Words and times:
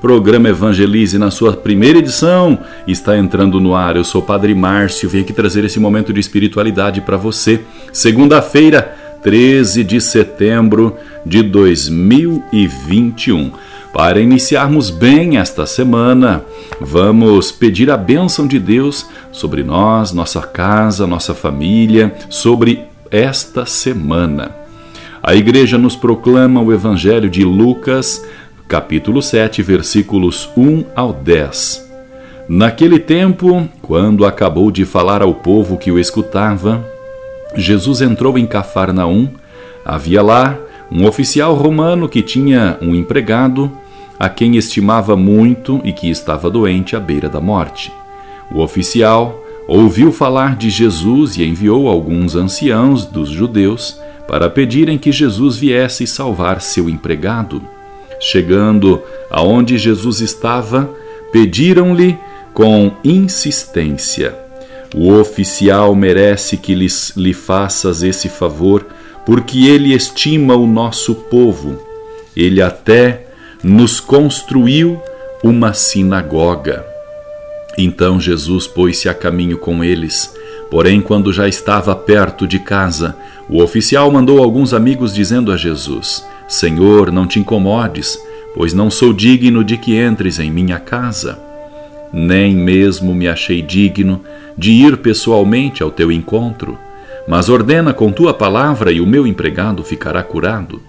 Programa 0.00 0.48
Evangelize 0.48 1.18
na 1.18 1.30
sua 1.30 1.52
primeira 1.54 1.98
edição 1.98 2.56
está 2.86 3.18
entrando 3.18 3.60
no 3.60 3.74
ar. 3.74 3.96
Eu 3.96 4.04
sou 4.04 4.22
o 4.22 4.24
Padre 4.24 4.54
Márcio, 4.54 5.08
vim 5.08 5.22
aqui 5.22 5.32
trazer 5.32 5.64
esse 5.64 5.80
momento 5.80 6.12
de 6.12 6.20
espiritualidade 6.20 7.00
para 7.00 7.16
você. 7.16 7.60
Segunda-feira, 7.92 8.96
13 9.22 9.82
de 9.82 10.00
setembro 10.00 10.96
de 11.26 11.42
2021. 11.42 13.50
Para 13.92 14.20
iniciarmos 14.20 14.88
bem 14.90 15.38
esta 15.38 15.66
semana, 15.66 16.44
vamos 16.80 17.50
pedir 17.50 17.90
a 17.90 17.96
bênção 17.96 18.46
de 18.46 18.60
Deus 18.60 19.04
sobre 19.32 19.64
nós, 19.64 20.12
nossa 20.12 20.42
casa, 20.42 21.08
nossa 21.08 21.34
família, 21.34 22.14
sobre 22.30 22.84
esta 23.10 23.66
semana. 23.66 24.54
A 25.20 25.34
igreja 25.34 25.76
nos 25.76 25.96
proclama 25.96 26.62
o 26.62 26.72
Evangelho 26.72 27.28
de 27.28 27.44
Lucas, 27.44 28.24
capítulo 28.68 29.22
7, 29.22 29.62
versículos 29.62 30.50
1 30.54 30.84
ao 30.94 31.10
10. 31.14 31.88
Naquele 32.46 32.98
tempo, 32.98 33.66
quando 33.80 34.26
acabou 34.26 34.70
de 34.70 34.84
falar 34.84 35.22
ao 35.22 35.32
povo 35.32 35.78
que 35.78 35.90
o 35.90 35.98
escutava, 35.98 36.84
Jesus 37.56 38.02
entrou 38.02 38.36
em 38.36 38.44
Cafarnaum. 38.44 39.30
Havia 39.86 40.20
lá 40.20 40.54
um 40.92 41.06
oficial 41.06 41.54
romano 41.54 42.10
que 42.10 42.20
tinha 42.20 42.76
um 42.82 42.94
empregado 42.94 43.72
a 44.20 44.28
quem 44.28 44.56
estimava 44.56 45.16
muito 45.16 45.80
e 45.82 45.90
que 45.90 46.10
estava 46.10 46.50
doente 46.50 46.94
à 46.94 47.00
beira 47.00 47.28
da 47.28 47.40
morte. 47.40 47.90
O 48.52 48.60
oficial 48.60 49.42
ouviu 49.66 50.12
falar 50.12 50.56
de 50.56 50.68
Jesus 50.68 51.38
e 51.38 51.44
enviou 51.44 51.88
alguns 51.88 52.36
anciãos 52.36 53.06
dos 53.06 53.30
judeus 53.30 53.98
para 54.26 54.50
pedirem 54.50 54.98
que 54.98 55.10
Jesus 55.10 55.56
viesse 55.56 56.06
salvar 56.06 56.60
seu 56.60 56.86
empregado. 56.90 57.62
Chegando 58.20 59.02
aonde 59.30 59.78
Jesus 59.78 60.20
estava, 60.20 60.90
pediram-lhe 61.32 62.18
com 62.52 62.92
insistência: 63.04 64.34
O 64.94 65.12
oficial 65.12 65.94
merece 65.94 66.56
que 66.56 66.74
lhes, 66.74 67.12
lhe 67.16 67.32
faças 67.32 68.02
esse 68.02 68.28
favor 68.28 68.84
porque 69.28 69.66
ele 69.66 69.92
estima 69.92 70.56
o 70.56 70.66
nosso 70.66 71.14
povo. 71.14 71.78
Ele 72.34 72.62
até 72.62 73.26
nos 73.62 74.00
construiu 74.00 74.98
uma 75.44 75.74
sinagoga. 75.74 76.86
Então 77.76 78.18
Jesus 78.18 78.66
pôs-se 78.66 79.06
a 79.06 79.12
caminho 79.12 79.58
com 79.58 79.84
eles. 79.84 80.34
Porém, 80.70 81.02
quando 81.02 81.30
já 81.30 81.46
estava 81.46 81.94
perto 81.94 82.46
de 82.46 82.58
casa, 82.58 83.14
o 83.50 83.62
oficial 83.62 84.10
mandou 84.10 84.42
alguns 84.42 84.72
amigos 84.72 85.14
dizendo 85.14 85.52
a 85.52 85.58
Jesus: 85.58 86.24
Senhor, 86.48 87.12
não 87.12 87.26
te 87.26 87.38
incomodes, 87.38 88.18
pois 88.54 88.72
não 88.72 88.90
sou 88.90 89.12
digno 89.12 89.62
de 89.62 89.76
que 89.76 89.96
entres 89.96 90.40
em 90.40 90.50
minha 90.50 90.80
casa. 90.80 91.38
Nem 92.12 92.56
mesmo 92.56 93.14
me 93.14 93.28
achei 93.28 93.62
digno 93.62 94.22
de 94.56 94.72
ir 94.72 94.96
pessoalmente 94.96 95.82
ao 95.82 95.90
teu 95.90 96.10
encontro 96.10 96.76
mas 97.28 97.50
ordena 97.50 97.92
com 97.92 98.10
tua 98.10 98.32
palavra 98.32 98.90
e 98.90 99.02
o 99.02 99.06
meu 99.06 99.26
empregado 99.26 99.84
ficará 99.84 100.22
curado. 100.22 100.80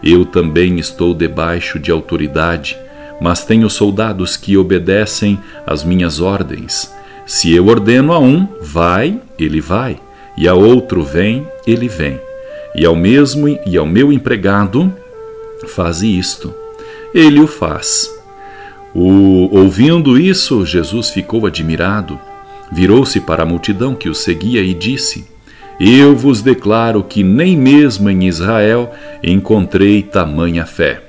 Eu 0.00 0.24
também 0.24 0.78
estou 0.78 1.12
debaixo 1.12 1.76
de 1.76 1.90
autoridade, 1.90 2.78
mas 3.20 3.44
tenho 3.44 3.68
soldados 3.68 4.36
que 4.36 4.56
obedecem 4.56 5.40
às 5.66 5.82
minhas 5.82 6.20
ordens. 6.20 6.94
Se 7.26 7.52
eu 7.52 7.66
ordeno 7.66 8.12
a 8.12 8.20
um, 8.20 8.46
vai, 8.60 9.18
ele 9.36 9.60
vai, 9.60 9.98
e 10.36 10.46
a 10.46 10.54
outro 10.54 11.02
vem, 11.02 11.46
ele 11.66 11.88
vem. 11.88 12.20
E 12.76 12.86
ao 12.86 12.94
mesmo 12.94 13.48
e 13.66 13.76
ao 13.76 13.86
meu 13.86 14.12
empregado, 14.12 14.92
faze 15.68 16.06
isto. 16.06 16.54
Ele 17.14 17.40
o 17.40 17.46
faz. 17.46 18.10
O, 18.94 19.48
ouvindo 19.56 20.18
isso, 20.18 20.66
Jesus 20.66 21.10
ficou 21.10 21.46
admirado, 21.46 22.18
virou-se 22.70 23.20
para 23.20 23.42
a 23.42 23.46
multidão 23.46 23.94
que 23.94 24.08
o 24.08 24.14
seguia 24.14 24.62
e 24.62 24.74
disse: 24.74 25.32
eu 25.84 26.14
vos 26.14 26.42
declaro 26.42 27.02
que 27.02 27.24
nem 27.24 27.56
mesmo 27.56 28.08
em 28.08 28.28
Israel 28.28 28.92
encontrei 29.22 30.00
tamanha 30.00 30.64
fé. 30.64 31.02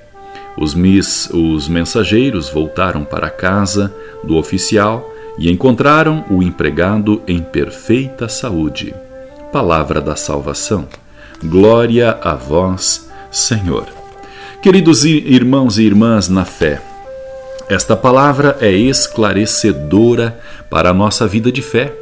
Os, 0.58 0.74
mis, 0.74 1.30
os 1.32 1.68
mensageiros 1.68 2.50
voltaram 2.50 3.04
para 3.04 3.28
a 3.28 3.30
casa 3.30 3.94
do 4.24 4.36
oficial 4.36 5.14
e 5.38 5.52
encontraram 5.52 6.26
o 6.30 6.42
empregado 6.42 7.22
em 7.28 7.40
perfeita 7.40 8.28
saúde. 8.28 8.96
Palavra 9.52 10.02
da 10.02 10.16
salvação. 10.16 10.88
Glória 11.44 12.18
a 12.22 12.34
vós, 12.34 13.10
Senhor. 13.32 14.03
Queridos 14.64 15.04
irmãos 15.04 15.78
e 15.78 15.84
irmãs 15.84 16.30
na 16.30 16.46
fé, 16.46 16.82
esta 17.68 17.98
palavra 17.98 18.56
é 18.62 18.72
esclarecedora 18.72 20.40
para 20.70 20.92
a 20.92 20.94
nossa 20.94 21.28
vida 21.28 21.52
de 21.52 21.62
fé. 21.62 21.94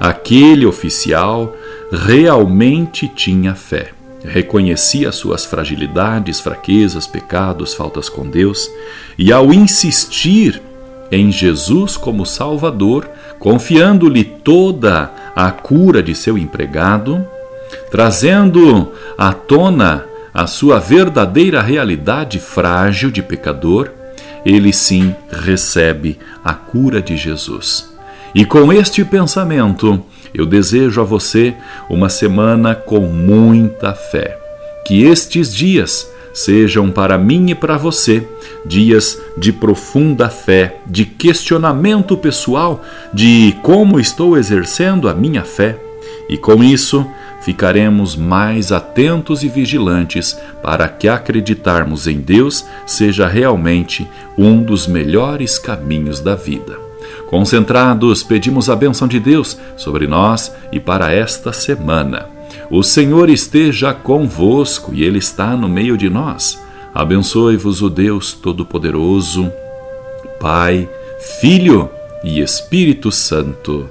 Aquele 0.00 0.64
oficial 0.64 1.54
realmente 1.92 3.06
tinha 3.06 3.54
fé. 3.54 3.90
Reconhecia 4.24 5.12
suas 5.12 5.44
fragilidades, 5.44 6.40
fraquezas, 6.40 7.06
pecados, 7.06 7.74
faltas 7.74 8.08
com 8.08 8.26
Deus, 8.26 8.66
e 9.18 9.30
ao 9.30 9.52
insistir 9.52 10.58
em 11.12 11.30
Jesus 11.30 11.98
como 11.98 12.24
Salvador, 12.24 13.06
confiando-lhe 13.38 14.24
toda 14.24 15.12
a 15.36 15.50
cura 15.50 16.02
de 16.02 16.14
seu 16.14 16.38
empregado, 16.38 17.22
trazendo 17.90 18.90
à 19.18 19.34
tona 19.34 20.06
a 20.32 20.46
sua 20.46 20.78
verdadeira 20.78 21.60
realidade 21.60 22.38
frágil 22.38 23.10
de 23.10 23.22
pecador, 23.22 23.90
ele 24.44 24.72
sim 24.72 25.14
recebe 25.30 26.18
a 26.44 26.54
cura 26.54 27.02
de 27.02 27.16
Jesus. 27.16 27.90
E 28.34 28.44
com 28.44 28.72
este 28.72 29.04
pensamento, 29.04 30.02
eu 30.32 30.46
desejo 30.46 31.00
a 31.00 31.04
você 31.04 31.54
uma 31.88 32.08
semana 32.08 32.74
com 32.74 33.00
muita 33.00 33.92
fé. 33.92 34.38
Que 34.86 35.02
estes 35.02 35.54
dias 35.54 36.08
sejam 36.32 36.90
para 36.90 37.18
mim 37.18 37.50
e 37.50 37.54
para 37.54 37.76
você 37.76 38.26
dias 38.64 39.20
de 39.36 39.52
profunda 39.52 40.28
fé, 40.28 40.76
de 40.86 41.04
questionamento 41.04 42.16
pessoal 42.16 42.82
de 43.12 43.56
como 43.62 43.98
estou 43.98 44.38
exercendo 44.38 45.08
a 45.08 45.14
minha 45.14 45.42
fé. 45.42 45.76
E 46.28 46.36
com 46.36 46.62
isso, 46.62 47.04
ficaremos 47.40 48.16
mais 48.16 48.70
atentos 48.70 49.42
e 49.42 49.48
vigilantes 49.48 50.38
para 50.62 50.88
que 50.88 51.08
acreditarmos 51.08 52.06
em 52.06 52.20
Deus 52.20 52.64
seja 52.86 53.26
realmente 53.26 54.06
um 54.36 54.62
dos 54.62 54.86
melhores 54.86 55.58
caminhos 55.58 56.20
da 56.20 56.34
vida. 56.34 56.78
Concentrados, 57.28 58.22
pedimos 58.22 58.68
a 58.68 58.76
bênção 58.76 59.06
de 59.06 59.20
Deus 59.20 59.56
sobre 59.76 60.06
nós 60.06 60.52
e 60.72 60.80
para 60.80 61.12
esta 61.12 61.52
semana. 61.52 62.26
O 62.70 62.82
Senhor 62.82 63.28
esteja 63.28 63.94
convosco 63.94 64.92
e 64.94 65.04
Ele 65.04 65.18
está 65.18 65.56
no 65.56 65.68
meio 65.68 65.96
de 65.96 66.10
nós. 66.10 66.60
Abençoe-vos 66.92 67.82
o 67.82 67.88
Deus 67.88 68.32
Todo-Poderoso, 68.32 69.50
Pai, 70.40 70.88
Filho 71.40 71.88
e 72.24 72.40
Espírito 72.40 73.12
Santo. 73.12 73.88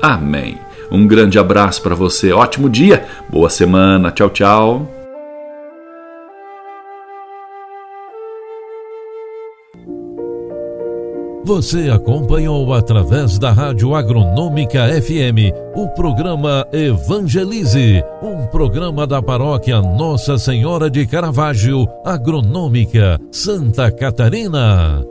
Amém. 0.00 0.67
Um 0.90 1.06
grande 1.06 1.38
abraço 1.38 1.82
para 1.82 1.94
você, 1.94 2.32
ótimo 2.32 2.68
dia, 2.68 3.06
boa 3.30 3.50
semana, 3.50 4.10
tchau, 4.10 4.30
tchau. 4.30 4.98
Você 11.48 11.88
acompanhou 11.88 12.74
através 12.74 13.38
da 13.38 13.50
Rádio 13.50 13.94
Agronômica 13.94 14.86
FM 15.00 15.50
o 15.74 15.88
programa 15.88 16.66
Evangelize, 16.70 18.04
um 18.22 18.46
programa 18.48 19.06
da 19.06 19.22
paróquia 19.22 19.80
Nossa 19.80 20.36
Senhora 20.36 20.90
de 20.90 21.06
Caravaggio, 21.06 21.88
Agronômica, 22.04 23.18
Santa 23.32 23.90
Catarina. 23.90 25.02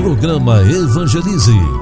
Programa 0.00 0.62
Evangelize. 0.62 1.81